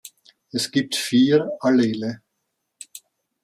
[0.51, 2.23] Es gibt vier Allele.